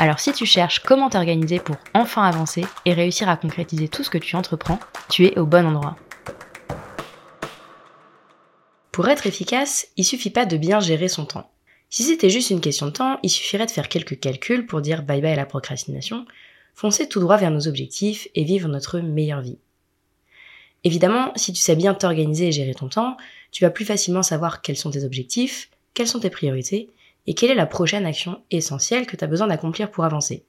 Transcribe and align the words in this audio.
Alors 0.00 0.18
si 0.18 0.32
tu 0.32 0.46
cherches 0.46 0.78
comment 0.78 1.10
t'organiser 1.10 1.58
pour 1.58 1.76
enfin 1.92 2.22
avancer 2.22 2.64
et 2.86 2.94
réussir 2.94 3.28
à 3.28 3.36
concrétiser 3.36 3.86
tout 3.86 4.02
ce 4.02 4.08
que 4.08 4.16
tu 4.16 4.34
entreprends, 4.34 4.80
tu 5.10 5.26
es 5.26 5.38
au 5.38 5.44
bon 5.44 5.66
endroit. 5.66 5.94
Pour 8.92 9.06
être 9.10 9.26
efficace, 9.26 9.88
il 9.98 10.06
suffit 10.06 10.30
pas 10.30 10.46
de 10.46 10.56
bien 10.56 10.80
gérer 10.80 11.08
son 11.08 11.26
temps. 11.26 11.50
Si 11.90 12.04
c'était 12.04 12.30
juste 12.30 12.48
une 12.48 12.62
question 12.62 12.86
de 12.86 12.92
temps, 12.92 13.18
il 13.22 13.28
suffirait 13.28 13.66
de 13.66 13.70
faire 13.70 13.90
quelques 13.90 14.18
calculs 14.18 14.64
pour 14.64 14.80
dire 14.80 15.02
bye 15.02 15.20
bye 15.20 15.32
à 15.32 15.36
la 15.36 15.44
procrastination, 15.44 16.24
foncer 16.72 17.06
tout 17.06 17.20
droit 17.20 17.36
vers 17.36 17.50
nos 17.50 17.68
objectifs 17.68 18.26
et 18.34 18.44
vivre 18.44 18.68
notre 18.68 19.00
meilleure 19.00 19.42
vie. 19.42 19.58
Évidemment, 20.82 21.30
si 21.36 21.52
tu 21.52 21.60
sais 21.60 21.76
bien 21.76 21.92
t'organiser 21.92 22.48
et 22.48 22.52
gérer 22.52 22.72
ton 22.72 22.88
temps, 22.88 23.18
tu 23.52 23.64
vas 23.64 23.70
plus 23.70 23.84
facilement 23.84 24.22
savoir 24.22 24.62
quels 24.62 24.78
sont 24.78 24.92
tes 24.92 25.04
objectifs, 25.04 25.68
quelles 25.92 26.08
sont 26.08 26.20
tes 26.20 26.30
priorités 26.30 26.88
et 27.30 27.34
quelle 27.34 27.52
est 27.52 27.54
la 27.54 27.64
prochaine 27.64 28.06
action 28.06 28.42
essentielle 28.50 29.06
que 29.06 29.14
tu 29.14 29.22
as 29.22 29.28
besoin 29.28 29.46
d'accomplir 29.46 29.92
pour 29.92 30.04
avancer? 30.04 30.44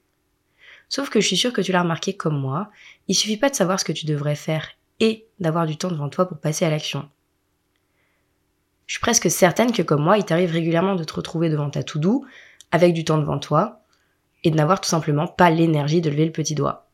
Sauf 0.88 1.10
que 1.10 1.20
je 1.20 1.28
suis 1.28 1.36
sûre 1.36 1.52
que 1.52 1.60
tu 1.60 1.70
l'as 1.70 1.82
remarqué 1.82 2.16
comme 2.16 2.36
moi, 2.36 2.70
il 3.06 3.14
suffit 3.14 3.36
pas 3.36 3.50
de 3.50 3.54
savoir 3.54 3.78
ce 3.78 3.84
que 3.84 3.92
tu 3.92 4.04
devrais 4.04 4.34
faire 4.34 4.68
et 4.98 5.24
d'avoir 5.38 5.66
du 5.66 5.76
temps 5.76 5.92
devant 5.92 6.08
toi 6.08 6.26
pour 6.26 6.38
passer 6.38 6.64
à 6.64 6.70
l'action. 6.70 7.08
Je 8.88 8.94
suis 8.94 9.00
presque 9.00 9.30
certaine 9.30 9.70
que 9.70 9.82
comme 9.82 10.02
moi, 10.02 10.18
il 10.18 10.24
t'arrive 10.24 10.50
régulièrement 10.50 10.96
de 10.96 11.04
te 11.04 11.14
retrouver 11.14 11.50
devant 11.50 11.70
ta 11.70 11.84
tout 11.84 12.00
doux, 12.00 12.26
avec 12.72 12.94
du 12.94 13.04
temps 13.04 13.18
devant 13.18 13.38
toi, 13.38 13.82
et 14.42 14.50
de 14.50 14.56
n'avoir 14.56 14.80
tout 14.80 14.90
simplement 14.90 15.28
pas 15.28 15.50
l'énergie 15.50 16.00
de 16.00 16.10
lever 16.10 16.26
le 16.26 16.32
petit 16.32 16.56
doigt. 16.56 16.88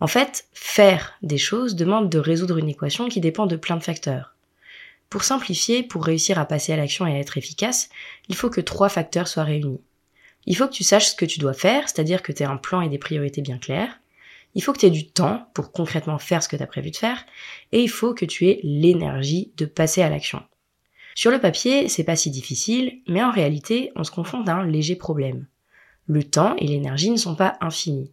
En 0.00 0.06
fait, 0.06 0.46
faire 0.54 1.18
des 1.20 1.36
choses 1.36 1.76
demande 1.76 2.08
de 2.08 2.18
résoudre 2.18 2.56
une 2.56 2.70
équation 2.70 3.10
qui 3.10 3.20
dépend 3.20 3.44
de 3.44 3.56
plein 3.56 3.76
de 3.76 3.84
facteurs. 3.84 4.34
Pour 5.10 5.24
simplifier, 5.24 5.82
pour 5.82 6.04
réussir 6.04 6.38
à 6.38 6.44
passer 6.44 6.72
à 6.72 6.76
l'action 6.76 7.06
et 7.06 7.14
à 7.14 7.18
être 7.18 7.38
efficace, 7.38 7.88
il 8.28 8.34
faut 8.34 8.50
que 8.50 8.60
trois 8.60 8.90
facteurs 8.90 9.28
soient 9.28 9.44
réunis. 9.44 9.80
Il 10.44 10.56
faut 10.56 10.66
que 10.66 10.72
tu 10.72 10.84
saches 10.84 11.08
ce 11.08 11.14
que 11.14 11.24
tu 11.24 11.38
dois 11.38 11.54
faire, 11.54 11.88
c'est-à-dire 11.88 12.22
que 12.22 12.32
tu 12.32 12.42
aies 12.42 12.46
un 12.46 12.56
plan 12.56 12.82
et 12.82 12.88
des 12.88 12.98
priorités 12.98 13.40
bien 13.40 13.58
claires. 13.58 14.00
Il 14.54 14.62
faut 14.62 14.72
que 14.72 14.78
tu 14.78 14.86
aies 14.86 14.90
du 14.90 15.08
temps 15.08 15.48
pour 15.54 15.72
concrètement 15.72 16.18
faire 16.18 16.42
ce 16.42 16.48
que 16.48 16.56
tu 16.56 16.62
as 16.62 16.66
prévu 16.66 16.90
de 16.90 16.96
faire. 16.96 17.24
Et 17.72 17.82
il 17.82 17.88
faut 17.88 18.14
que 18.14 18.24
tu 18.24 18.48
aies 18.48 18.60
l'énergie 18.62 19.52
de 19.56 19.66
passer 19.66 20.02
à 20.02 20.08
l'action. 20.08 20.42
Sur 21.14 21.30
le 21.30 21.40
papier, 21.40 21.88
c'est 21.88 22.04
pas 22.04 22.16
si 22.16 22.30
difficile, 22.30 23.00
mais 23.06 23.22
en 23.22 23.30
réalité, 23.30 23.92
on 23.96 24.04
se 24.04 24.10
confond 24.10 24.40
d'un 24.40 24.64
léger 24.64 24.96
problème. 24.96 25.46
Le 26.06 26.24
temps 26.24 26.54
et 26.56 26.66
l'énergie 26.66 27.10
ne 27.10 27.16
sont 27.16 27.34
pas 27.34 27.56
infinis. 27.60 28.10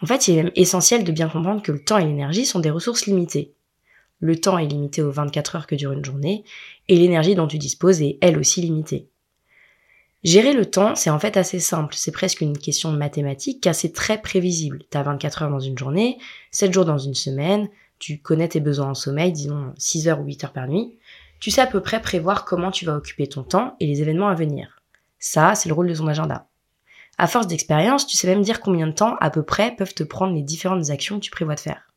En 0.00 0.06
fait, 0.06 0.28
il 0.28 0.34
est 0.34 0.42
même 0.42 0.52
essentiel 0.54 1.04
de 1.04 1.12
bien 1.12 1.28
comprendre 1.28 1.62
que 1.62 1.72
le 1.72 1.82
temps 1.82 1.98
et 1.98 2.04
l'énergie 2.04 2.46
sont 2.46 2.60
des 2.60 2.70
ressources 2.70 3.06
limitées 3.06 3.54
le 4.22 4.40
temps 4.40 4.56
est 4.56 4.66
limité 4.66 5.02
aux 5.02 5.10
24 5.10 5.56
heures 5.56 5.66
que 5.66 5.74
dure 5.74 5.92
une 5.92 6.04
journée, 6.04 6.44
et 6.88 6.96
l'énergie 6.96 7.34
dont 7.34 7.48
tu 7.48 7.58
disposes 7.58 8.00
est 8.00 8.18
elle 8.20 8.38
aussi 8.38 8.62
limitée. 8.62 9.08
Gérer 10.22 10.52
le 10.52 10.64
temps, 10.64 10.94
c'est 10.94 11.10
en 11.10 11.18
fait 11.18 11.36
assez 11.36 11.58
simple, 11.58 11.96
c'est 11.96 12.12
presque 12.12 12.40
une 12.40 12.56
question 12.56 12.92
mathématique 12.92 13.60
car 13.60 13.74
c'est 13.74 13.92
très 13.92 14.22
prévisible. 14.22 14.84
T'as 14.88 15.02
24 15.02 15.42
heures 15.42 15.50
dans 15.50 15.58
une 15.58 15.76
journée, 15.76 16.18
7 16.52 16.72
jours 16.72 16.84
dans 16.84 16.98
une 16.98 17.16
semaine, 17.16 17.68
tu 17.98 18.18
connais 18.18 18.46
tes 18.46 18.60
besoins 18.60 18.90
en 18.90 18.94
sommeil, 18.94 19.32
disons 19.32 19.72
6 19.76 20.06
heures 20.06 20.20
ou 20.20 20.24
8 20.24 20.44
heures 20.44 20.52
par 20.52 20.68
nuit. 20.68 20.96
Tu 21.40 21.50
sais 21.50 21.60
à 21.60 21.66
peu 21.66 21.80
près 21.80 22.00
prévoir 22.00 22.44
comment 22.44 22.70
tu 22.70 22.84
vas 22.84 22.94
occuper 22.94 23.26
ton 23.26 23.42
temps 23.42 23.74
et 23.80 23.86
les 23.86 24.00
événements 24.00 24.28
à 24.28 24.34
venir. 24.34 24.80
Ça, 25.18 25.56
c'est 25.56 25.68
le 25.68 25.74
rôle 25.74 25.88
de 25.88 25.96
ton 25.96 26.06
agenda. 26.06 26.46
À 27.18 27.26
force 27.26 27.48
d'expérience, 27.48 28.06
tu 28.06 28.16
sais 28.16 28.28
même 28.28 28.42
dire 28.42 28.60
combien 28.60 28.86
de 28.86 28.92
temps 28.92 29.16
à 29.20 29.30
peu 29.30 29.42
près 29.42 29.74
peuvent 29.74 29.94
te 29.94 30.04
prendre 30.04 30.32
les 30.32 30.42
différentes 30.42 30.90
actions 30.90 31.16
que 31.18 31.24
tu 31.24 31.30
prévois 31.32 31.56
de 31.56 31.60
faire. 31.60 31.91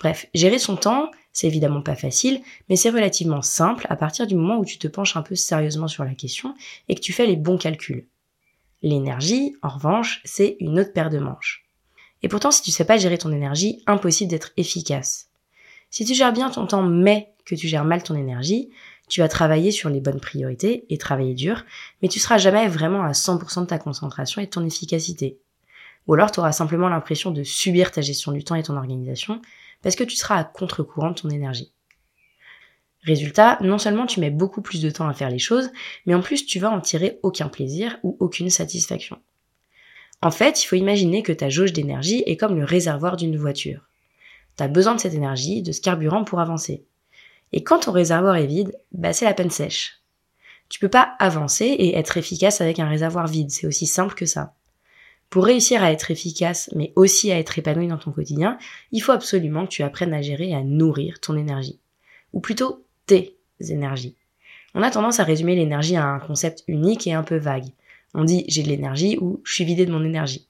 Bref, 0.00 0.26
gérer 0.34 0.58
son 0.58 0.76
temps, 0.76 1.10
c'est 1.32 1.46
évidemment 1.46 1.82
pas 1.82 1.94
facile, 1.94 2.40
mais 2.68 2.76
c'est 2.76 2.90
relativement 2.90 3.42
simple 3.42 3.86
à 3.90 3.96
partir 3.96 4.26
du 4.26 4.34
moment 4.34 4.58
où 4.58 4.64
tu 4.64 4.78
te 4.78 4.88
penches 4.88 5.16
un 5.16 5.22
peu 5.22 5.36
sérieusement 5.36 5.88
sur 5.88 6.04
la 6.04 6.14
question 6.14 6.54
et 6.88 6.94
que 6.94 7.00
tu 7.00 7.12
fais 7.12 7.26
les 7.26 7.36
bons 7.36 7.58
calculs. 7.58 8.06
L'énergie, 8.82 9.54
en 9.62 9.68
revanche, 9.68 10.22
c'est 10.24 10.56
une 10.58 10.80
autre 10.80 10.94
paire 10.94 11.10
de 11.10 11.18
manches. 11.18 11.66
Et 12.22 12.28
pourtant, 12.28 12.50
si 12.50 12.62
tu 12.62 12.70
sais 12.70 12.84
pas 12.84 12.96
gérer 12.96 13.18
ton 13.18 13.30
énergie, 13.30 13.82
impossible 13.86 14.30
d'être 14.30 14.52
efficace. 14.56 15.28
Si 15.90 16.04
tu 16.04 16.14
gères 16.14 16.32
bien 16.32 16.50
ton 16.50 16.66
temps 16.66 16.82
mais 16.82 17.34
que 17.44 17.54
tu 17.54 17.68
gères 17.68 17.84
mal 17.84 18.02
ton 18.02 18.14
énergie, 18.14 18.70
tu 19.08 19.20
vas 19.20 19.28
travailler 19.28 19.70
sur 19.70 19.90
les 19.90 20.00
bonnes 20.00 20.20
priorités 20.20 20.86
et 20.88 20.96
travailler 20.96 21.34
dur, 21.34 21.64
mais 22.00 22.08
tu 22.08 22.20
seras 22.20 22.38
jamais 22.38 22.68
vraiment 22.68 23.02
à 23.02 23.10
100% 23.10 23.62
de 23.62 23.66
ta 23.66 23.78
concentration 23.78 24.40
et 24.40 24.46
de 24.46 24.50
ton 24.50 24.64
efficacité. 24.64 25.38
Ou 26.06 26.14
alors 26.14 26.30
tu 26.30 26.40
auras 26.40 26.52
simplement 26.52 26.88
l'impression 26.88 27.32
de 27.32 27.42
subir 27.42 27.90
ta 27.90 28.00
gestion 28.00 28.32
du 28.32 28.44
temps 28.44 28.54
et 28.54 28.62
ton 28.62 28.76
organisation, 28.76 29.42
parce 29.82 29.96
que 29.96 30.04
tu 30.04 30.16
seras 30.16 30.36
à 30.36 30.44
contre-courant 30.44 31.10
de 31.10 31.20
ton 31.20 31.30
énergie. 31.30 31.72
Résultat, 33.02 33.58
non 33.62 33.78
seulement 33.78 34.06
tu 34.06 34.20
mets 34.20 34.30
beaucoup 34.30 34.60
plus 34.60 34.82
de 34.82 34.90
temps 34.90 35.08
à 35.08 35.14
faire 35.14 35.30
les 35.30 35.38
choses, 35.38 35.70
mais 36.04 36.14
en 36.14 36.20
plus 36.20 36.44
tu 36.44 36.58
vas 36.58 36.70
en 36.70 36.80
tirer 36.80 37.18
aucun 37.22 37.48
plaisir 37.48 37.98
ou 38.02 38.16
aucune 38.20 38.50
satisfaction. 38.50 39.18
En 40.22 40.30
fait, 40.30 40.62
il 40.62 40.66
faut 40.66 40.76
imaginer 40.76 41.22
que 41.22 41.32
ta 41.32 41.48
jauge 41.48 41.72
d'énergie 41.72 42.22
est 42.26 42.36
comme 42.36 42.56
le 42.56 42.64
réservoir 42.64 43.16
d'une 43.16 43.38
voiture. 43.38 43.88
Tu 44.58 44.62
as 44.62 44.68
besoin 44.68 44.94
de 44.94 45.00
cette 45.00 45.14
énergie, 45.14 45.62
de 45.62 45.72
ce 45.72 45.80
carburant 45.80 46.24
pour 46.24 46.40
avancer. 46.40 46.84
Et 47.52 47.64
quand 47.64 47.80
ton 47.80 47.92
réservoir 47.92 48.36
est 48.36 48.46
vide, 48.46 48.76
bah 48.92 49.14
c'est 49.14 49.24
la 49.24 49.34
peine 49.34 49.50
sèche. 49.50 50.02
Tu 50.68 50.78
peux 50.78 50.90
pas 50.90 51.14
avancer 51.18 51.64
et 51.64 51.96
être 51.96 52.18
efficace 52.18 52.60
avec 52.60 52.78
un 52.78 52.88
réservoir 52.88 53.26
vide, 53.26 53.50
c'est 53.50 53.66
aussi 53.66 53.86
simple 53.86 54.14
que 54.14 54.26
ça. 54.26 54.54
Pour 55.30 55.44
réussir 55.44 55.84
à 55.84 55.92
être 55.92 56.10
efficace, 56.10 56.68
mais 56.74 56.92
aussi 56.96 57.30
à 57.30 57.38
être 57.38 57.56
épanoui 57.56 57.86
dans 57.86 57.98
ton 57.98 58.10
quotidien, 58.10 58.58
il 58.90 59.00
faut 59.00 59.12
absolument 59.12 59.64
que 59.64 59.70
tu 59.70 59.84
apprennes 59.84 60.12
à 60.12 60.22
gérer 60.22 60.48
et 60.50 60.56
à 60.56 60.64
nourrir 60.64 61.20
ton 61.20 61.36
énergie. 61.36 61.78
Ou 62.32 62.40
plutôt 62.40 62.84
tes 63.06 63.38
énergies. 63.60 64.16
On 64.74 64.82
a 64.82 64.90
tendance 64.90 65.20
à 65.20 65.24
résumer 65.24 65.54
l'énergie 65.54 65.94
à 65.94 66.04
un 66.04 66.18
concept 66.18 66.64
unique 66.66 67.06
et 67.06 67.12
un 67.12 67.22
peu 67.22 67.36
vague. 67.36 67.68
On 68.12 68.24
dit 68.24 68.44
j'ai 68.48 68.64
de 68.64 68.68
l'énergie 68.68 69.18
ou 69.20 69.40
je 69.44 69.54
suis 69.54 69.64
vidé 69.64 69.86
de 69.86 69.92
mon 69.92 70.04
énergie. 70.04 70.48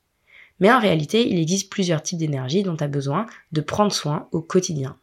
Mais 0.61 0.73
en 0.73 0.81
réalité, 0.81 1.29
il 1.31 1.39
existe 1.39 1.71
plusieurs 1.71 2.03
types 2.03 2.19
d'énergie 2.19 2.63
dont 2.63 2.77
tu 2.77 2.85
as 2.85 2.89
besoin 2.89 3.27
de 3.53 3.61
prendre 3.61 3.93
soin 3.93 4.29
au 4.33 4.41
quotidien. 4.41 4.97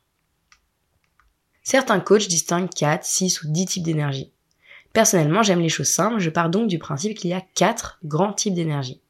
Certains 1.62 2.00
coachs 2.00 2.28
distinguent 2.28 2.70
4, 2.70 3.06
6 3.06 3.44
ou 3.44 3.52
10 3.52 3.66
types 3.66 3.84
d'énergie. 3.84 4.32
Personnellement, 4.94 5.44
j'aime 5.44 5.60
les 5.60 5.70
choses 5.70 5.90
simples, 5.90 6.20
je 6.20 6.32
pars 6.32 6.50
donc 6.50 6.68
du 6.68 6.80
principe 6.80 7.16
qu'il 7.16 7.30
y 7.30 7.34
a 7.34 7.46
4 7.54 8.00
grands 8.04 8.34
types 8.34 8.56
d'énergie 8.56 9.02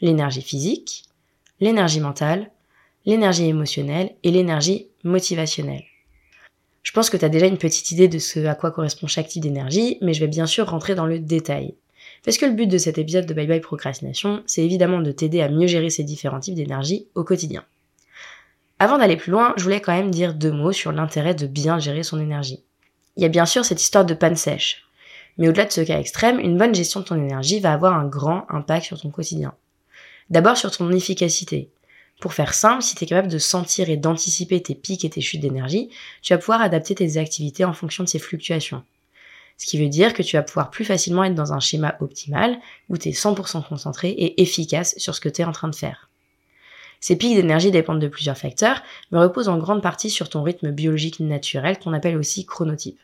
l'énergie 0.00 0.42
physique, 0.42 1.04
l'énergie 1.60 2.00
mentale, 2.00 2.50
l'énergie 3.04 3.46
émotionnelle 3.46 4.14
et 4.22 4.30
l'énergie 4.30 4.88
motivationnelle. 5.04 5.84
Je 6.82 6.92
pense 6.92 7.10
que 7.10 7.16
tu 7.16 7.24
as 7.24 7.28
déjà 7.28 7.46
une 7.46 7.58
petite 7.58 7.90
idée 7.90 8.08
de 8.08 8.18
ce 8.18 8.44
à 8.46 8.54
quoi 8.54 8.70
correspond 8.70 9.06
chaque 9.06 9.28
type 9.28 9.42
d'énergie, 9.42 9.98
mais 10.02 10.14
je 10.14 10.20
vais 10.20 10.28
bien 10.28 10.46
sûr 10.46 10.68
rentrer 10.68 10.94
dans 10.94 11.06
le 11.06 11.18
détail. 11.18 11.74
Parce 12.24 12.38
que 12.38 12.46
le 12.46 12.52
but 12.52 12.66
de 12.66 12.78
cet 12.78 12.98
épisode 12.98 13.26
de 13.26 13.34
Bye 13.34 13.46
Bye 13.46 13.60
Procrastination, 13.60 14.42
c'est 14.46 14.64
évidemment 14.64 15.00
de 15.00 15.12
t'aider 15.12 15.40
à 15.40 15.48
mieux 15.48 15.66
gérer 15.66 15.90
ces 15.90 16.04
différents 16.04 16.40
types 16.40 16.54
d'énergie 16.54 17.08
au 17.14 17.24
quotidien. 17.24 17.64
Avant 18.78 18.98
d'aller 18.98 19.16
plus 19.16 19.32
loin, 19.32 19.54
je 19.56 19.62
voulais 19.62 19.80
quand 19.80 19.94
même 19.94 20.10
dire 20.10 20.34
deux 20.34 20.52
mots 20.52 20.72
sur 20.72 20.92
l'intérêt 20.92 21.34
de 21.34 21.46
bien 21.46 21.78
gérer 21.78 22.02
son 22.02 22.20
énergie. 22.20 22.62
Il 23.16 23.22
y 23.22 23.26
a 23.26 23.30
bien 23.30 23.46
sûr 23.46 23.64
cette 23.64 23.80
histoire 23.80 24.04
de 24.04 24.14
panne 24.14 24.36
sèche. 24.36 24.86
Mais 25.38 25.48
au-delà 25.48 25.64
de 25.64 25.72
ce 25.72 25.80
cas 25.80 25.98
extrême, 25.98 26.38
une 26.38 26.58
bonne 26.58 26.74
gestion 26.74 27.00
de 27.00 27.06
ton 27.06 27.16
énergie 27.16 27.60
va 27.60 27.72
avoir 27.72 27.94
un 27.94 28.06
grand 28.06 28.44
impact 28.48 28.86
sur 28.86 29.00
ton 29.00 29.10
quotidien. 29.10 29.54
D'abord 30.28 30.56
sur 30.56 30.70
ton 30.70 30.90
efficacité. 30.90 31.70
Pour 32.20 32.34
faire 32.34 32.54
simple, 32.54 32.82
si 32.82 32.96
tu 32.96 33.04
es 33.04 33.06
capable 33.06 33.28
de 33.28 33.38
sentir 33.38 33.90
et 33.90 33.96
d'anticiper 33.96 34.60
tes 34.60 34.74
pics 34.74 35.04
et 35.04 35.10
tes 35.10 35.20
chutes 35.20 35.40
d'énergie, 35.40 35.90
tu 36.22 36.32
vas 36.32 36.38
pouvoir 36.38 36.62
adapter 36.62 36.94
tes 36.94 37.18
activités 37.18 37.64
en 37.64 37.72
fonction 37.72 38.02
de 38.02 38.08
ces 38.08 38.18
fluctuations. 38.18 38.82
Ce 39.58 39.66
qui 39.66 39.78
veut 39.78 39.88
dire 39.88 40.14
que 40.14 40.22
tu 40.22 40.36
vas 40.36 40.42
pouvoir 40.42 40.70
plus 40.70 40.84
facilement 40.84 41.24
être 41.24 41.34
dans 41.34 41.52
un 41.52 41.60
schéma 41.60 41.96
optimal 42.00 42.58
où 42.88 42.98
tu 42.98 43.10
es 43.10 43.12
100% 43.12 43.66
concentré 43.68 44.08
et 44.10 44.42
efficace 44.42 44.94
sur 44.98 45.14
ce 45.14 45.20
que 45.20 45.28
tu 45.28 45.42
es 45.42 45.44
en 45.44 45.52
train 45.52 45.68
de 45.68 45.74
faire. 45.74 46.10
Ces 47.00 47.16
pics 47.16 47.36
d'énergie 47.36 47.70
dépendent 47.70 48.00
de 48.00 48.08
plusieurs 48.08 48.36
facteurs, 48.36 48.82
mais 49.12 49.18
reposent 49.18 49.48
en 49.48 49.58
grande 49.58 49.82
partie 49.82 50.10
sur 50.10 50.28
ton 50.28 50.42
rythme 50.42 50.72
biologique 50.72 51.20
naturel 51.20 51.78
qu'on 51.78 51.92
appelle 51.92 52.16
aussi 52.16 52.46
chronotype. 52.46 52.98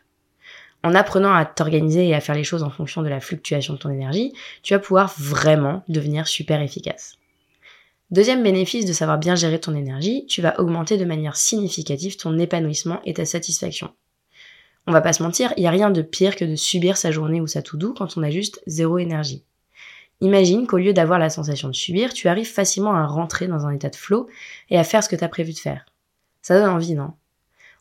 En 0.83 0.95
apprenant 0.95 1.33
à 1.33 1.45
t'organiser 1.45 2.07
et 2.07 2.13
à 2.13 2.19
faire 2.19 2.35
les 2.35 2.43
choses 2.43 2.63
en 2.63 2.69
fonction 2.69 3.01
de 3.01 3.07
la 3.07 3.21
fluctuation 3.21 3.73
de 3.73 3.79
ton 3.79 3.89
énergie, 3.89 4.33
tu 4.63 4.73
vas 4.73 4.79
pouvoir 4.79 5.13
vraiment 5.17 5.83
devenir 5.87 6.27
super 6.27 6.61
efficace. 6.61 7.13
Deuxième 8.11 8.43
bénéfice 8.43 8.85
de 8.85 8.93
savoir 8.93 9.17
bien 9.17 9.35
gérer 9.35 9.59
ton 9.59 9.75
énergie, 9.75 10.25
tu 10.27 10.41
vas 10.41 10.59
augmenter 10.59 10.97
de 10.97 11.05
manière 11.05 11.37
significative 11.37 12.17
ton 12.17 12.37
épanouissement 12.37 12.99
et 13.05 13.13
ta 13.13 13.25
satisfaction. 13.25 13.91
On 14.85 14.91
va 14.91 15.01
pas 15.01 15.13
se 15.13 15.23
mentir, 15.23 15.53
il 15.55 15.61
n'y 15.61 15.67
a 15.67 15.71
rien 15.71 15.89
de 15.89 16.01
pire 16.01 16.35
que 16.35 16.43
de 16.43 16.55
subir 16.57 16.97
sa 16.97 17.11
journée 17.11 17.39
ou 17.39 17.47
sa 17.47 17.61
to-do 17.61 17.93
quand 17.93 18.17
on 18.17 18.23
a 18.23 18.29
juste 18.29 18.61
zéro 18.67 18.97
énergie. 18.97 19.45
Imagine 20.19 20.67
qu'au 20.67 20.77
lieu 20.77 20.93
d'avoir 20.93 21.17
la 21.17 21.29
sensation 21.29 21.69
de 21.69 21.75
subir, 21.75 22.13
tu 22.13 22.27
arrives 22.27 22.51
facilement 22.51 22.93
à 22.93 23.05
rentrer 23.05 23.47
dans 23.47 23.65
un 23.65 23.71
état 23.71 23.89
de 23.89 23.95
flow 23.95 24.27
et 24.69 24.77
à 24.77 24.83
faire 24.83 25.03
ce 25.03 25.09
que 25.09 25.15
tu 25.15 25.23
as 25.23 25.29
prévu 25.29 25.53
de 25.53 25.57
faire. 25.57 25.85
Ça 26.41 26.59
donne 26.59 26.69
envie, 26.69 26.95
non? 26.95 27.13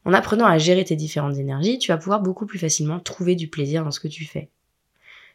En 0.05 0.13
apprenant 0.13 0.47
à 0.47 0.59
gérer 0.59 0.85
tes 0.85 0.97
différentes 0.97 1.37
énergies, 1.37 1.79
tu 1.79 1.93
vas 1.93 1.99
pouvoir 1.99 2.21
beaucoup 2.21 2.47
plus 2.47 2.59
facilement 2.59 2.99
trouver 2.99 3.37
du 3.37 3.49
plaisir 3.49 3.85
dans 3.85 3.91
ce 3.91 4.01
que 4.01 4.09
tu 4.09 4.25
fais. 4.25 4.49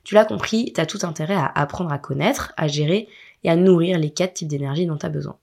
Tu 0.04 0.16
l'as 0.16 0.26
compris, 0.26 0.72
tu 0.74 0.82
as 0.82 0.86
tout 0.86 1.00
intérêt 1.04 1.36
à 1.36 1.52
apprendre 1.56 1.92
à 1.92 1.98
connaître, 1.98 2.54
à 2.58 2.68
gérer 2.68 3.08
et 3.44 3.50
à 3.50 3.56
nourrir 3.56 3.98
les 3.98 4.10
quatre 4.10 4.36
types 4.36 4.48
d'énergie 4.48 4.86
dont 4.86 4.98
tu 4.98 5.06
as 5.06 5.10
besoin. 5.10 5.38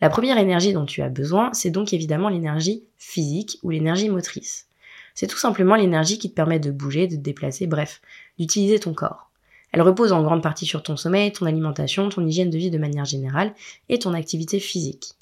La 0.00 0.10
première 0.10 0.38
énergie 0.38 0.72
dont 0.72 0.86
tu 0.86 1.02
as 1.02 1.08
besoin, 1.08 1.52
c'est 1.52 1.70
donc 1.70 1.92
évidemment 1.92 2.28
l'énergie 2.28 2.84
physique 2.96 3.58
ou 3.62 3.70
l'énergie 3.70 4.08
motrice. 4.08 4.66
C'est 5.14 5.28
tout 5.28 5.38
simplement 5.38 5.76
l'énergie 5.76 6.18
qui 6.18 6.30
te 6.30 6.34
permet 6.34 6.58
de 6.58 6.72
bouger, 6.72 7.06
de 7.06 7.14
te 7.14 7.20
déplacer, 7.20 7.66
bref, 7.66 8.00
d'utiliser 8.38 8.80
ton 8.80 8.92
corps. 8.92 9.30
Elle 9.70 9.82
repose 9.82 10.12
en 10.12 10.22
grande 10.22 10.42
partie 10.42 10.66
sur 10.66 10.82
ton 10.82 10.96
sommeil, 10.96 11.32
ton 11.32 11.46
alimentation, 11.46 12.08
ton 12.08 12.26
hygiène 12.26 12.50
de 12.50 12.58
vie 12.58 12.70
de 12.70 12.78
manière 12.78 13.04
générale 13.04 13.54
et 13.88 13.98
ton 13.98 14.14
activité 14.14 14.60
physique. 14.60 15.14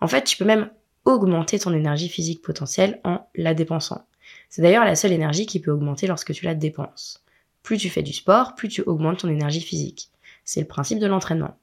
En 0.00 0.08
fait, 0.08 0.24
tu 0.24 0.36
peux 0.36 0.44
même 0.44 0.70
augmenter 1.04 1.58
ton 1.58 1.72
énergie 1.72 2.08
physique 2.08 2.42
potentielle 2.42 3.00
en 3.04 3.26
la 3.34 3.54
dépensant. 3.54 4.06
C'est 4.48 4.62
d'ailleurs 4.62 4.84
la 4.84 4.96
seule 4.96 5.12
énergie 5.12 5.46
qui 5.46 5.60
peut 5.60 5.70
augmenter 5.70 6.06
lorsque 6.06 6.32
tu 6.32 6.44
la 6.44 6.54
dépenses. 6.54 7.24
Plus 7.62 7.78
tu 7.78 7.90
fais 7.90 8.02
du 8.02 8.12
sport, 8.12 8.54
plus 8.54 8.68
tu 8.68 8.82
augmentes 8.82 9.20
ton 9.20 9.28
énergie 9.28 9.60
physique. 9.60 10.10
C'est 10.44 10.60
le 10.60 10.66
principe 10.66 10.98
de 10.98 11.06
l'entraînement. 11.06 11.56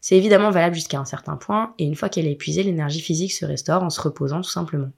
C'est 0.00 0.16
évidemment 0.16 0.50
valable 0.50 0.74
jusqu'à 0.74 0.98
un 0.98 1.04
certain 1.04 1.36
point, 1.36 1.74
et 1.78 1.84
une 1.84 1.94
fois 1.94 2.08
qu'elle 2.08 2.26
est 2.26 2.32
épuisée, 2.32 2.62
l'énergie 2.62 3.00
physique 3.00 3.32
se 3.32 3.44
restaure 3.44 3.82
en 3.82 3.90
se 3.90 4.00
reposant 4.00 4.42
tout 4.42 4.50
simplement. 4.50 4.90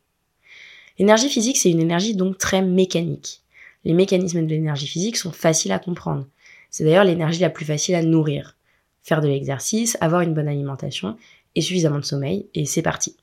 L'énergie 0.98 1.28
physique, 1.28 1.56
c'est 1.56 1.70
une 1.70 1.80
énergie 1.80 2.14
donc 2.14 2.38
très 2.38 2.62
mécanique. 2.62 3.42
Les 3.84 3.92
mécanismes 3.92 4.42
de 4.42 4.50
l'énergie 4.50 4.86
physique 4.86 5.16
sont 5.16 5.32
faciles 5.32 5.72
à 5.72 5.78
comprendre. 5.78 6.26
C'est 6.70 6.84
d'ailleurs 6.84 7.04
l'énergie 7.04 7.40
la 7.40 7.50
plus 7.50 7.64
facile 7.64 7.94
à 7.94 8.02
nourrir. 8.02 8.56
Faire 9.02 9.20
de 9.20 9.28
l'exercice, 9.28 9.98
avoir 10.00 10.22
une 10.22 10.34
bonne 10.34 10.48
alimentation 10.48 11.16
et 11.54 11.60
suffisamment 11.60 11.98
de 11.98 12.04
sommeil, 12.04 12.48
et 12.54 12.64
c'est 12.64 12.82
parti. 12.82 13.16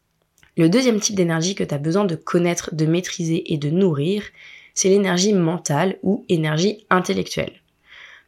Le 0.57 0.67
deuxième 0.67 0.99
type 0.99 1.15
d'énergie 1.15 1.55
que 1.55 1.63
tu 1.63 1.73
as 1.73 1.77
besoin 1.77 2.03
de 2.03 2.15
connaître, 2.15 2.75
de 2.75 2.85
maîtriser 2.85 3.53
et 3.53 3.57
de 3.57 3.69
nourrir, 3.69 4.23
c'est 4.73 4.89
l'énergie 4.89 5.33
mentale 5.33 5.97
ou 6.03 6.25
énergie 6.27 6.85
intellectuelle. 6.89 7.61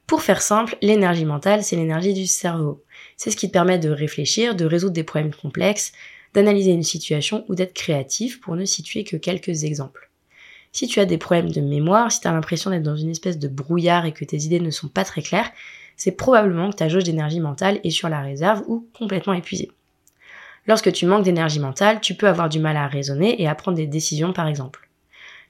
Pour 0.08 0.22
faire 0.22 0.42
simple, 0.42 0.78
l'énergie 0.82 1.26
mentale, 1.26 1.64
c'est 1.64 1.76
l'énergie 1.76 2.14
du 2.14 2.28
cerveau. 2.28 2.84
C'est 3.18 3.30
ce 3.30 3.38
qui 3.38 3.48
te 3.48 3.54
permet 3.54 3.78
de 3.78 3.90
réfléchir, 3.90 4.56
de 4.56 4.66
résoudre 4.66 4.94
des 4.94 5.04
problèmes 5.04 5.34
complexes, 5.34 5.92
d'analyser 6.34 6.72
une 6.72 6.84
situation 6.84 7.46
ou 7.50 7.56
d'être 7.56 7.74
créatif 7.74 8.40
pour 8.40 8.56
ne 8.56 8.66
situer 8.66 9.04
que 9.04 9.18
quelques 9.18 9.66
exemples. 9.66 10.10
Si 10.72 10.88
tu 10.88 11.00
as 11.00 11.06
des 11.06 11.18
problèmes 11.18 11.52
de 11.52 11.62
mémoire, 11.62 12.12
si 12.12 12.22
tu 12.22 12.28
as 12.28 12.32
l'impression 12.32 12.70
d'être 12.72 12.84
dans 12.84 12.96
une 12.96 13.10
espèce 13.10 13.38
de 13.38 13.48
brouillard 13.48 14.06
et 14.06 14.14
que 14.14 14.26
tes 14.26 14.38
idées 14.38 14.60
ne 14.60 14.72
sont 14.72 14.88
pas 14.88 15.04
très 15.04 15.22
claires, 15.22 15.52
c'est 15.96 16.14
probablement 16.14 16.72
que 16.72 16.78
ta 16.78 16.90
jauge 16.90 17.04
d'énergie 17.04 17.40
mentale 17.40 17.80
est 17.84 17.92
sur 17.92 18.10
la 18.10 18.22
réserve 18.22 18.64
ou 18.68 18.88
complètement 18.98 19.34
épuisée. 19.34 19.72
Lorsque 20.66 20.92
tu 20.92 21.06
manques 21.06 21.24
d'énergie 21.24 21.60
mentale, 21.60 22.00
tu 22.02 22.16
peux 22.16 22.28
avoir 22.28 22.50
du 22.50 22.60
mal 22.60 22.78
à 22.78 22.88
raisonner 22.88 23.42
et 23.42 23.48
à 23.48 23.56
prendre 23.56 23.78
des 23.78 23.88
décisions 23.88 24.34
par 24.34 24.48
exemple. 24.48 24.90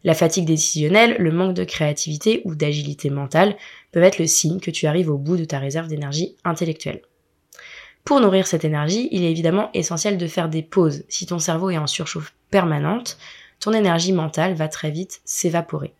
La 0.04 0.14
fatigue 0.14 0.46
décisionnelle, 0.46 1.16
le 1.18 1.32
manque 1.32 1.54
de 1.54 1.64
créativité 1.64 2.42
ou 2.46 2.56
d'agilité 2.56 3.10
mentale 3.10 3.56
peuvent 3.92 4.04
être 4.04 4.20
le 4.20 4.28
signe 4.28 4.60
que 4.60 4.72
tu 4.72 4.86
arrives 4.86 5.10
au 5.10 5.18
bout 5.18 5.38
de 5.38 5.46
ta 5.46 5.60
réserve 5.60 5.88
d'énergie 5.88 6.36
intellectuelle. 6.44 7.02
Pour 8.04 8.20
nourrir 8.20 8.48
cette 8.48 8.66
énergie, 8.66 9.08
il 9.12 9.24
est 9.24 9.32
évidemment 9.32 9.70
essentiel 9.74 10.18
de 10.18 10.28
faire 10.28 10.50
des 10.50 10.62
pauses. 10.62 11.04
Si 11.08 11.26
ton 11.26 11.40
cerveau 11.40 11.70
est 11.70 11.78
en 11.78 11.88
surchauffe 11.88 12.34
permanente, 12.50 13.18
ton 13.62 13.72
énergie 13.72 14.12
mentale 14.12 14.56
va 14.56 14.68
très 14.68 14.92
vite 14.92 15.22
s'évaporer. 15.24 15.94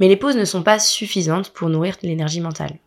Mais 0.00 0.08
les 0.08 0.16
pauses 0.16 0.36
ne 0.36 0.44
sont 0.44 0.64
pas 0.64 0.80
suffisantes 0.80 1.50
pour 1.50 1.68
nourrir 1.68 1.96
l'énergie 2.02 2.40
mentale. 2.40 2.78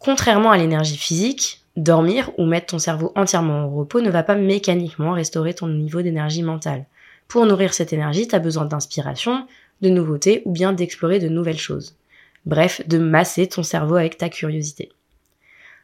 Contrairement 0.00 0.50
à 0.50 0.58
l'énergie 0.58 0.96
physique, 0.96 1.63
dormir 1.76 2.30
ou 2.38 2.44
mettre 2.44 2.66
ton 2.66 2.78
cerveau 2.78 3.12
entièrement 3.16 3.66
au 3.66 3.70
repos 3.70 4.00
ne 4.00 4.10
va 4.10 4.22
pas 4.22 4.36
mécaniquement 4.36 5.12
restaurer 5.12 5.54
ton 5.54 5.68
niveau 5.68 6.02
d'énergie 6.02 6.42
mentale. 6.42 6.86
Pour 7.28 7.46
nourrir 7.46 7.74
cette 7.74 7.92
énergie, 7.92 8.28
tu 8.28 8.34
as 8.34 8.40
besoin 8.40 8.64
d'inspiration, 8.64 9.46
de 9.80 9.88
nouveautés 9.88 10.42
ou 10.44 10.52
bien 10.52 10.72
d'explorer 10.72 11.18
de 11.18 11.28
nouvelles 11.28 11.58
choses. 11.58 11.96
Bref, 12.46 12.86
de 12.86 12.98
masser 12.98 13.48
ton 13.48 13.62
cerveau 13.62 13.96
avec 13.96 14.18
ta 14.18 14.28
curiosité. 14.28 14.90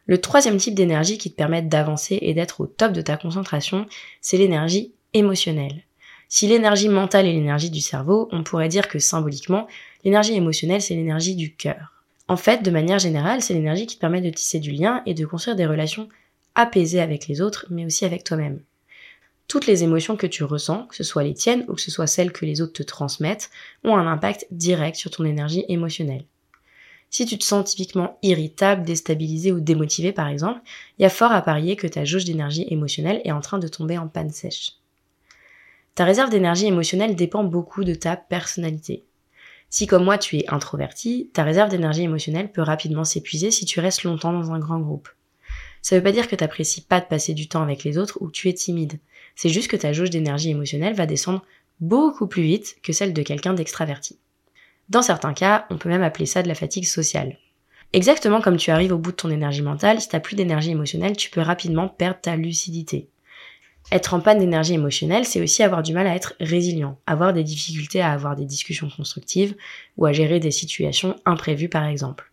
Le 0.05 0.19
troisième 0.19 0.57
type 0.57 0.75
d'énergie 0.75 1.17
qui 1.17 1.31
te 1.31 1.35
permet 1.35 1.61
d'avancer 1.61 2.17
et 2.21 2.33
d'être 2.33 2.61
au 2.61 2.67
top 2.67 2.91
de 2.91 3.01
ta 3.01 3.17
concentration, 3.17 3.85
c'est 4.19 4.37
l'énergie 4.37 4.93
émotionnelle. 5.13 5.83
Si 6.27 6.47
l'énergie 6.47 6.89
mentale 6.89 7.27
est 7.27 7.33
l'énergie 7.33 7.69
du 7.69 7.81
cerveau, 7.81 8.29
on 8.31 8.43
pourrait 8.43 8.69
dire 8.69 8.87
que 8.87 8.99
symboliquement, 8.99 9.67
l'énergie 10.03 10.33
émotionnelle, 10.33 10.81
c'est 10.81 10.95
l'énergie 10.95 11.35
du 11.35 11.53
cœur. 11.53 12.00
En 12.27 12.37
fait, 12.37 12.63
de 12.63 12.71
manière 12.71 12.99
générale, 12.99 13.41
c'est 13.41 13.53
l'énergie 13.53 13.87
qui 13.87 13.95
te 13.95 14.01
permet 14.01 14.21
de 14.21 14.29
tisser 14.29 14.59
du 14.59 14.71
lien 14.71 15.01
et 15.05 15.13
de 15.13 15.25
construire 15.25 15.55
des 15.55 15.65
relations 15.65 16.07
apaisées 16.55 17.01
avec 17.01 17.27
les 17.27 17.41
autres, 17.41 17.65
mais 17.69 17.85
aussi 17.85 18.05
avec 18.05 18.23
toi-même. 18.23 18.61
Toutes 19.47 19.67
les 19.67 19.83
émotions 19.83 20.15
que 20.15 20.27
tu 20.27 20.43
ressens, 20.43 20.85
que 20.87 20.95
ce 20.95 21.03
soit 21.03 21.23
les 21.23 21.33
tiennes 21.33 21.65
ou 21.67 21.73
que 21.73 21.81
ce 21.81 21.91
soit 21.91 22.07
celles 22.07 22.31
que 22.31 22.45
les 22.45 22.61
autres 22.61 22.73
te 22.73 22.83
transmettent, 22.83 23.49
ont 23.83 23.97
un 23.97 24.07
impact 24.07 24.47
direct 24.51 24.95
sur 24.95 25.11
ton 25.11 25.25
énergie 25.25 25.65
émotionnelle. 25.67 26.23
Si 27.09 27.25
tu 27.25 27.37
te 27.37 27.43
sens 27.43 27.69
typiquement 27.69 28.17
irritable, 28.23 28.83
déstabilisé 28.83 29.51
ou 29.51 29.59
démotivé 29.59 30.13
par 30.13 30.29
exemple, 30.29 30.61
il 30.97 31.03
y 31.03 31.05
a 31.05 31.09
fort 31.09 31.33
à 31.33 31.41
parier 31.41 31.75
que 31.75 31.87
ta 31.87 32.05
jauge 32.05 32.23
d'énergie 32.23 32.65
émotionnelle 32.69 33.21
est 33.25 33.33
en 33.33 33.41
train 33.41 33.59
de 33.59 33.67
tomber 33.67 33.97
en 33.97 34.07
panne 34.07 34.29
sèche. 34.29 34.77
Ta 35.93 36.05
réserve 36.05 36.29
d'énergie 36.29 36.67
émotionnelle 36.67 37.17
dépend 37.17 37.43
beaucoup 37.43 37.83
de 37.83 37.93
ta 37.93 38.15
personnalité. 38.15 39.03
Si 39.71 39.87
comme 39.87 40.03
moi 40.03 40.17
tu 40.17 40.37
es 40.37 40.45
introverti, 40.49 41.31
ta 41.33 41.45
réserve 41.45 41.69
d'énergie 41.69 42.03
émotionnelle 42.03 42.51
peut 42.51 42.61
rapidement 42.61 43.05
s'épuiser 43.05 43.51
si 43.51 43.63
tu 43.63 43.79
restes 43.79 44.03
longtemps 44.03 44.33
dans 44.33 44.51
un 44.51 44.59
grand 44.59 44.79
groupe. 44.79 45.07
Ça 45.81 45.95
veut 45.95 46.03
pas 46.03 46.11
dire 46.11 46.27
que 46.27 46.35
t'apprécies 46.35 46.81
pas 46.81 46.99
de 46.99 47.05
passer 47.05 47.33
du 47.33 47.47
temps 47.47 47.63
avec 47.63 47.85
les 47.85 47.97
autres 47.97 48.17
ou 48.19 48.27
que 48.27 48.33
tu 48.33 48.49
es 48.49 48.53
timide. 48.53 48.99
C'est 49.33 49.47
juste 49.47 49.71
que 49.71 49.77
ta 49.77 49.93
jauge 49.93 50.09
d'énergie 50.09 50.49
émotionnelle 50.49 50.93
va 50.93 51.05
descendre 51.05 51.45
beaucoup 51.79 52.27
plus 52.27 52.43
vite 52.43 52.75
que 52.83 52.91
celle 52.91 53.13
de 53.13 53.23
quelqu'un 53.23 53.53
d'extraverti. 53.53 54.19
Dans 54.89 55.01
certains 55.01 55.33
cas, 55.33 55.65
on 55.69 55.77
peut 55.77 55.89
même 55.89 56.03
appeler 56.03 56.25
ça 56.25 56.43
de 56.43 56.49
la 56.49 56.53
fatigue 56.53 56.85
sociale. 56.85 57.37
Exactement 57.93 58.41
comme 58.41 58.57
tu 58.57 58.71
arrives 58.71 58.91
au 58.91 58.97
bout 58.97 59.11
de 59.11 59.15
ton 59.15 59.29
énergie 59.29 59.61
mentale, 59.61 60.01
si 60.01 60.09
t'as 60.09 60.19
plus 60.19 60.35
d'énergie 60.35 60.71
émotionnelle, 60.71 61.15
tu 61.15 61.29
peux 61.29 61.41
rapidement 61.41 61.87
perdre 61.87 62.19
ta 62.19 62.35
lucidité. 62.35 63.07
Être 63.91 64.13
en 64.13 64.19
panne 64.19 64.39
d'énergie 64.39 64.73
émotionnelle, 64.73 65.25
c'est 65.25 65.41
aussi 65.41 65.63
avoir 65.63 65.83
du 65.83 65.93
mal 65.93 66.07
à 66.07 66.15
être 66.15 66.33
résilient, 66.39 66.97
avoir 67.05 67.33
des 67.33 67.43
difficultés 67.43 68.01
à 68.01 68.11
avoir 68.11 68.35
des 68.35 68.45
discussions 68.45 68.89
constructives 68.89 69.55
ou 69.97 70.05
à 70.05 70.13
gérer 70.13 70.39
des 70.39 70.51
situations 70.51 71.15
imprévues 71.25 71.69
par 71.69 71.85
exemple. 71.85 72.31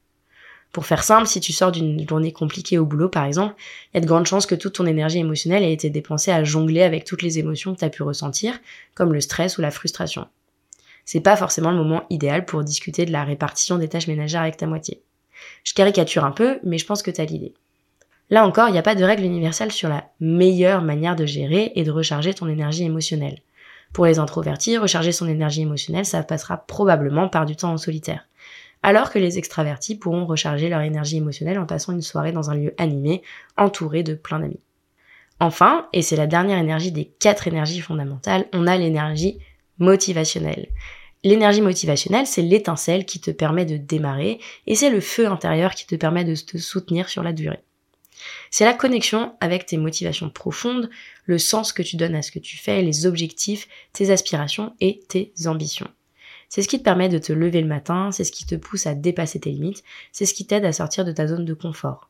Pour 0.72 0.86
faire 0.86 1.02
simple, 1.02 1.26
si 1.26 1.40
tu 1.40 1.52
sors 1.52 1.72
d'une 1.72 2.06
journée 2.08 2.32
compliquée 2.32 2.78
au 2.78 2.86
boulot 2.86 3.08
par 3.08 3.24
exemple, 3.24 3.54
il 3.92 3.96
y 3.96 3.98
a 3.98 4.00
de 4.00 4.06
grandes 4.06 4.26
chances 4.26 4.46
que 4.46 4.54
toute 4.54 4.74
ton 4.74 4.86
énergie 4.86 5.18
émotionnelle 5.18 5.62
ait 5.62 5.72
été 5.72 5.90
dépensée 5.90 6.30
à 6.30 6.44
jongler 6.44 6.82
avec 6.82 7.04
toutes 7.04 7.22
les 7.22 7.38
émotions 7.38 7.74
que 7.74 7.78
tu 7.80 7.84
as 7.84 7.90
pu 7.90 8.02
ressentir, 8.02 8.60
comme 8.94 9.12
le 9.12 9.20
stress 9.20 9.58
ou 9.58 9.62
la 9.62 9.70
frustration 9.70 10.26
c'est 11.08 11.20
pas 11.20 11.36
forcément 11.36 11.70
le 11.70 11.78
moment 11.78 12.04
idéal 12.10 12.44
pour 12.44 12.62
discuter 12.62 13.06
de 13.06 13.12
la 13.12 13.24
répartition 13.24 13.78
des 13.78 13.88
tâches 13.88 14.08
ménagères 14.08 14.42
avec 14.42 14.58
ta 14.58 14.66
moitié. 14.66 15.02
Je 15.64 15.72
caricature 15.72 16.26
un 16.26 16.32
peu, 16.32 16.58
mais 16.64 16.76
je 16.76 16.84
pense 16.84 17.02
que 17.02 17.10
t'as 17.10 17.24
l'idée. 17.24 17.54
Là 18.30 18.46
encore, 18.46 18.68
il 18.68 18.72
n'y 18.72 18.78
a 18.78 18.82
pas 18.82 18.94
de 18.94 19.04
règle 19.04 19.24
universelle 19.24 19.72
sur 19.72 19.88
la 19.88 20.10
meilleure 20.20 20.82
manière 20.82 21.16
de 21.16 21.24
gérer 21.24 21.72
et 21.74 21.84
de 21.84 21.90
recharger 21.90 22.34
ton 22.34 22.48
énergie 22.48 22.84
émotionnelle. 22.84 23.40
Pour 23.92 24.04
les 24.04 24.18
introvertis, 24.18 24.76
recharger 24.76 25.12
son 25.12 25.28
énergie 25.28 25.62
émotionnelle, 25.62 26.04
ça 26.04 26.22
passera 26.22 26.58
probablement 26.58 27.28
par 27.28 27.46
du 27.46 27.56
temps 27.56 27.72
en 27.72 27.78
solitaire. 27.78 28.26
Alors 28.82 29.10
que 29.10 29.18
les 29.18 29.38
extravertis 29.38 29.96
pourront 29.96 30.26
recharger 30.26 30.68
leur 30.68 30.82
énergie 30.82 31.16
émotionnelle 31.16 31.58
en 31.58 31.66
passant 31.66 31.92
une 31.92 32.02
soirée 32.02 32.32
dans 32.32 32.50
un 32.50 32.54
lieu 32.54 32.74
animé, 32.78 33.22
entouré 33.56 34.02
de 34.02 34.14
plein 34.14 34.40
d'amis. 34.40 34.60
Enfin, 35.40 35.88
et 35.92 36.02
c'est 36.02 36.16
la 36.16 36.26
dernière 36.26 36.58
énergie 36.58 36.92
des 36.92 37.06
quatre 37.06 37.46
énergies 37.46 37.80
fondamentales, 37.80 38.46
on 38.52 38.66
a 38.66 38.76
l'énergie 38.76 39.38
motivationnelle. 39.78 40.68
L'énergie 41.24 41.62
motivationnelle, 41.62 42.26
c'est 42.26 42.42
l'étincelle 42.42 43.04
qui 43.04 43.20
te 43.20 43.30
permet 43.30 43.64
de 43.64 43.76
démarrer 43.76 44.38
et 44.66 44.74
c'est 44.74 44.90
le 44.90 45.00
feu 45.00 45.26
intérieur 45.26 45.74
qui 45.74 45.86
te 45.86 45.96
permet 45.96 46.24
de 46.24 46.34
te 46.34 46.58
soutenir 46.58 47.08
sur 47.08 47.22
la 47.22 47.32
durée. 47.32 47.62
C'est 48.50 48.64
la 48.64 48.74
connexion 48.74 49.34
avec 49.40 49.66
tes 49.66 49.76
motivations 49.76 50.30
profondes, 50.30 50.90
le 51.24 51.38
sens 51.38 51.72
que 51.72 51.82
tu 51.82 51.96
donnes 51.96 52.14
à 52.14 52.22
ce 52.22 52.30
que 52.30 52.38
tu 52.38 52.56
fais, 52.56 52.82
les 52.82 53.06
objectifs, 53.06 53.68
tes 53.92 54.10
aspirations 54.10 54.74
et 54.80 55.00
tes 55.08 55.32
ambitions. 55.46 55.88
C'est 56.48 56.62
ce 56.62 56.68
qui 56.68 56.78
te 56.78 56.84
permet 56.84 57.08
de 57.08 57.18
te 57.18 57.32
lever 57.32 57.60
le 57.60 57.66
matin, 57.66 58.10
c'est 58.10 58.24
ce 58.24 58.32
qui 58.32 58.46
te 58.46 58.54
pousse 58.54 58.86
à 58.86 58.94
dépasser 58.94 59.38
tes 59.38 59.50
limites, 59.50 59.84
c'est 60.12 60.26
ce 60.26 60.34
qui 60.34 60.46
t'aide 60.46 60.64
à 60.64 60.72
sortir 60.72 61.04
de 61.04 61.12
ta 61.12 61.26
zone 61.26 61.44
de 61.44 61.54
confort. 61.54 62.08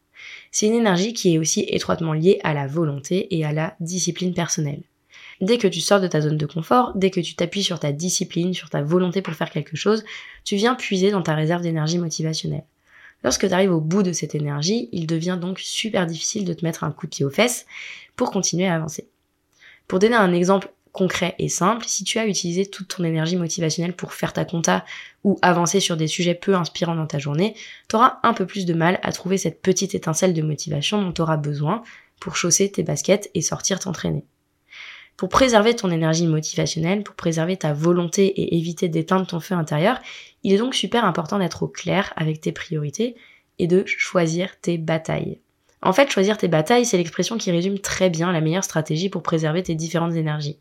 C'est 0.51 0.67
une 0.67 0.75
énergie 0.75 1.13
qui 1.13 1.35
est 1.35 1.39
aussi 1.39 1.65
étroitement 1.69 2.13
liée 2.13 2.41
à 2.45 2.55
la 2.55 2.67
volonté 2.67 3.37
et 3.37 3.45
à 3.45 3.53
la 3.53 3.77
discipline 3.81 4.35
personnelle. 4.35 4.83
Dès 5.41 5.59
que 5.59 5.69
tu 5.69 5.81
sors 5.81 6.01
de 6.01 6.09
ta 6.09 6.21
zone 6.21 6.37
de 6.37 6.47
confort, 6.47 6.93
dès 6.97 7.11
que 7.11 7.21
tu 7.21 7.35
t'appuies 7.35 7.63
sur 7.63 7.79
ta 7.79 7.93
discipline, 7.93 8.55
sur 8.55 8.71
ta 8.71 8.83
volonté 8.83 9.23
pour 9.23 9.35
faire 9.35 9.51
quelque 9.51 9.77
chose, 9.77 10.05
tu 10.45 10.57
viens 10.57 10.75
puiser 10.75 11.11
dans 11.11 11.23
ta 11.23 11.35
réserve 11.35 11.63
d'énergie 11.63 11.99
motivationnelle. 11.99 12.65
Lorsque 13.25 13.49
tu 13.49 13.53
arrives 13.53 13.73
au 13.73 13.81
bout 13.81 14.03
de 14.03 14.13
cette 14.13 14.35
énergie, 14.35 14.89
il 14.93 15.07
devient 15.07 15.39
donc 15.41 15.59
super 15.59 16.07
difficile 16.07 16.45
de 16.45 16.53
te 16.53 16.65
mettre 16.65 16.85
un 16.85 16.93
coup 16.93 17.07
de 17.07 17.11
pied 17.11 17.25
aux 17.25 17.31
fesses 17.31 17.67
pour 18.17 18.31
continuer 18.31 18.67
à 18.69 18.75
avancer. 18.75 19.09
Pour 19.87 19.99
donner 19.99 20.17
un 20.17 20.33
exemple 20.33 20.73
concret 20.93 21.35
et 21.39 21.49
simple, 21.49 21.85
si 21.87 22.05
tu 22.05 22.19
as 22.19 22.27
utilisé 22.27 22.67
toute 22.67 22.89
ton 22.89 23.05
énergie 23.05 23.37
motivationnelle 23.37 23.95
pour 23.95 24.13
faire 24.13 24.33
ta 24.33 24.45
compta 24.45 24.85
ou 25.25 25.39
avancer 25.43 25.81
sur 25.81 25.97
des 25.97 26.07
sujets 26.07 26.35
peu 26.35 26.55
inspirants 26.55 26.97
dans 26.97 27.07
ta 27.07 27.19
journée, 27.19 27.55
tu 27.89 27.97
auras 27.97 28.19
un 28.23 28.35
peu 28.35 28.47
plus 28.47 28.67
de 28.67 28.75
mal 28.75 28.99
à 29.03 29.13
trouver 29.13 29.39
cette 29.39 29.63
petite 29.63 29.95
étincelle 29.95 30.35
de 30.35 30.43
motivation 30.43 31.03
dont 31.03 31.13
tu 31.13 31.23
auras 31.23 31.37
besoin 31.37 31.83
pour 32.21 32.37
chausser 32.37 32.71
tes 32.71 32.83
baskets 32.83 33.31
et 33.35 33.43
sortir 33.43 33.79
t'entraîner. 33.79 34.25
Pour 35.19 35.29
préserver 35.29 35.75
ton 35.75 35.91
énergie 35.91 36.29
motivationnelle, 36.29 37.03
pour 37.03 37.17
préserver 37.17 37.57
ta 37.57 37.73
volonté 37.73 38.27
et 38.27 38.57
éviter 38.57 38.89
d'éteindre 38.89 39.27
ton 39.27 39.41
feu 39.41 39.57
intérieur, 39.57 39.99
il 40.45 40.53
est 40.53 40.59
donc 40.59 40.77
super 40.77 41.05
important 41.05 41.41
d'être 41.41 41.65
au 41.65 41.67
clair 41.67 42.13
avec 42.15 42.41
tes 42.41 42.53
priorités 42.53 43.17
et 43.59 43.67
de 43.67 43.83
choisir 43.85 44.61
tes 44.61 44.79
batailles. 44.79 45.41
En 45.83 45.93
fait, 45.93 46.09
choisir 46.13 46.39
tes 46.39 46.47
batailles, 46.47 46.87
c'est 46.87 46.97
l'expression 46.97 47.37
qui 47.37 47.51
résume 47.51 47.81
très 47.81 48.11
bien 48.11 48.31
la 48.31 48.41
meilleure 48.41 48.63
stratégie 48.63 49.09
pour 49.09 49.25
préserver 49.25 49.65
tes 49.65 49.75
différentes 49.75 50.15
énergies. 50.15 50.61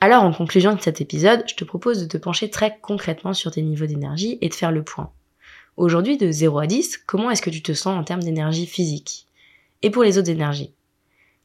Alors, 0.00 0.22
en 0.22 0.32
conclusion 0.32 0.74
de 0.74 0.80
cet 0.80 1.02
épisode, 1.02 1.44
je 1.46 1.54
te 1.54 1.64
propose 1.64 2.00
de 2.00 2.06
te 2.06 2.16
pencher 2.16 2.48
très 2.48 2.78
concrètement 2.80 3.34
sur 3.34 3.50
tes 3.50 3.60
niveaux 3.60 3.84
d'énergie 3.84 4.38
et 4.40 4.48
de 4.48 4.54
faire 4.54 4.72
le 4.72 4.84
point. 4.84 5.10
Aujourd'hui, 5.76 6.16
de 6.16 6.32
0 6.32 6.60
à 6.60 6.66
10, 6.66 6.96
comment 7.06 7.30
est-ce 7.30 7.42
que 7.42 7.50
tu 7.50 7.60
te 7.60 7.74
sens 7.74 7.98
en 7.98 8.04
termes 8.04 8.22
d'énergie 8.22 8.66
physique? 8.66 9.26
Et 9.82 9.90
pour 9.90 10.02
les 10.02 10.16
autres 10.16 10.30
énergies? 10.30 10.72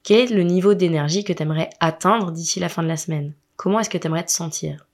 Quel 0.03 0.19
est 0.19 0.33
le 0.33 0.41
niveau 0.41 0.73
d'énergie 0.73 1.23
que 1.23 1.31
tu 1.31 1.43
aimerais 1.43 1.69
atteindre 1.79 2.31
d'ici 2.31 2.59
la 2.59 2.69
fin 2.69 2.81
de 2.81 2.87
la 2.87 2.97
semaine? 2.97 3.33
Comment 3.55 3.79
est-ce 3.79 3.89
que 3.89 3.99
tu 3.99 4.07
aimerais 4.07 4.25
te 4.25 4.31
sentir? 4.31 4.87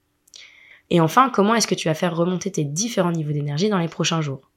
Et 0.90 1.00
enfin, 1.00 1.30
comment 1.30 1.54
est-ce 1.54 1.66
que 1.66 1.74
tu 1.74 1.88
vas 1.88 1.94
faire 1.94 2.14
remonter 2.14 2.52
tes 2.52 2.64
différents 2.64 3.12
niveaux 3.12 3.32
d'énergie 3.32 3.70
dans 3.70 3.78
les 3.78 3.88
prochains 3.88 4.20
jours? 4.20 4.50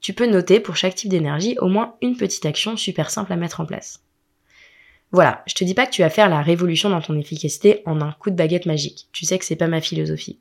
Tu 0.00 0.14
peux 0.14 0.26
noter 0.26 0.58
pour 0.58 0.76
chaque 0.76 0.94
type 0.94 1.10
d'énergie 1.10 1.56
au 1.60 1.68
moins 1.68 1.96
une 2.00 2.16
petite 2.16 2.46
action 2.46 2.78
super 2.78 3.10
simple 3.10 3.32
à 3.32 3.36
mettre 3.36 3.60
en 3.60 3.66
place. 3.66 4.02
Voilà, 5.12 5.42
je 5.46 5.54
te 5.54 5.64
dis 5.64 5.74
pas 5.74 5.86
que 5.86 5.92
tu 5.92 6.00
vas 6.00 6.08
faire 6.08 6.30
la 6.30 6.40
révolution 6.40 6.88
dans 6.88 7.02
ton 7.02 7.18
efficacité 7.18 7.82
en 7.84 8.00
un 8.00 8.12
coup 8.12 8.30
de 8.30 8.36
baguette 8.36 8.64
magique. 8.64 9.08
Tu 9.12 9.26
sais 9.26 9.38
que 9.38 9.44
c'est 9.44 9.56
pas 9.56 9.66
ma 9.66 9.82
philosophie. 9.82 10.38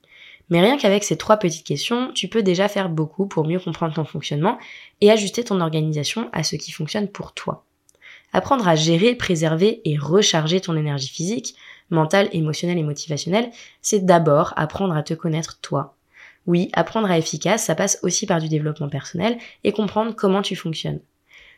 Mais 0.49 0.61
rien 0.61 0.77
qu'avec 0.77 1.03
ces 1.03 1.17
trois 1.17 1.37
petites 1.37 1.65
questions, 1.65 2.11
tu 2.13 2.29
peux 2.29 2.43
déjà 2.43 2.69
faire 2.69 2.89
beaucoup 2.89 3.27
pour 3.27 3.45
mieux 3.45 3.59
comprendre 3.59 3.93
ton 3.93 4.05
fonctionnement 4.05 4.57
et 5.01 5.11
ajuster 5.11 5.43
ton 5.43 5.59
organisation 5.59 6.29
à 6.31 6.43
ce 6.43 6.55
qui 6.55 6.71
fonctionne 6.71 7.09
pour 7.09 7.33
toi. 7.33 7.65
Apprendre 8.33 8.67
à 8.67 8.75
gérer, 8.75 9.15
préserver 9.15 9.81
et 9.85 9.97
recharger 9.97 10.61
ton 10.61 10.75
énergie 10.75 11.09
physique, 11.09 11.55
mentale, 11.89 12.29
émotionnelle 12.31 12.77
et 12.77 12.83
motivationnelle, 12.83 13.49
c'est 13.81 14.05
d'abord 14.05 14.53
apprendre 14.55 14.95
à 14.95 15.03
te 15.03 15.13
connaître 15.13 15.59
toi, 15.61 15.95
oui, 16.49 16.69
apprendre 16.73 17.11
à 17.11 17.17
efficace, 17.19 17.65
ça 17.65 17.75
passe 17.75 17.99
aussi 18.01 18.25
par 18.25 18.41
du 18.41 18.49
développement 18.49 18.89
personnel 18.89 19.37
et 19.63 19.71
comprendre 19.71 20.15
comment 20.15 20.41
tu 20.41 20.55
fonctionnes. 20.55 20.99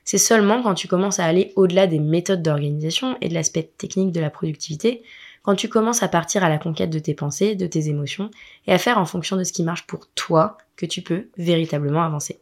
C'est 0.04 0.18
seulement 0.18 0.62
quand 0.62 0.74
tu 0.74 0.90
commences 0.90 1.20
à 1.20 1.26
aller 1.26 1.54
au-delà 1.56 1.88
des 1.88 2.00
méthodes 2.00 2.42
d'organisation 2.42 3.18
et 3.22 3.30
de 3.30 3.34
l'aspect 3.34 3.72
technique 3.78 4.12
de 4.12 4.20
la 4.20 4.30
productivité, 4.30 5.04
quand 5.44 5.56
tu 5.56 5.70
commences 5.70 6.04
à 6.04 6.08
partir 6.08 6.44
à 6.44 6.50
la 6.50 6.58
conquête 6.58 6.90
de 6.90 7.00
tes 7.00 7.14
pensées, 7.14 7.56
de 7.56 7.68
tes 7.68 7.88
émotions, 7.88 8.32
et 8.68 8.74
à 8.74 8.78
faire 8.78 8.98
en 8.98 9.06
fonction 9.06 9.38
de 9.38 9.44
ce 9.46 9.54
qui 9.54 9.64
marche 9.64 9.88
pour 9.88 10.08
toi, 10.14 10.58
que 10.76 10.86
tu 10.86 11.02
peux 11.02 11.30
véritablement 11.38 12.04
avancer. 12.04 12.42